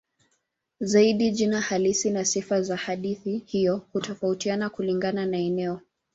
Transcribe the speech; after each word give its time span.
Zaidi 0.79 1.31
jina 1.31 1.61
halisi 1.61 2.09
na 2.09 2.25
sifa 2.25 2.61
za 2.61 2.75
hadithi 2.77 3.37
hiyo 3.45 3.77
hutofautiana 3.93 4.69
kulingana 4.69 5.25
na 5.25 5.37
eneo. 5.37 5.81